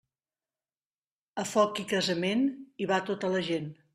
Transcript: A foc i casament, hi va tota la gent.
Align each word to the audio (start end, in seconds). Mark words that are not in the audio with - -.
A 1.43 1.45
foc 1.51 1.83
i 1.85 1.85
casament, 1.93 2.43
hi 2.85 2.91
va 2.93 3.01
tota 3.13 3.33
la 3.37 3.45
gent. 3.53 3.71